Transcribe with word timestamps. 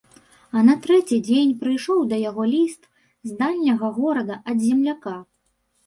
А 0.59 0.61
на 0.69 0.75
трэці 0.85 1.19
дзень 1.27 1.51
прыйшоў 1.61 1.99
да 2.15 2.21
яго 2.29 2.47
ліст 2.55 2.81
з 3.31 3.39
дальняга 3.45 3.87
горада 4.03 4.43
ад 4.53 4.57
земляка. 4.69 5.17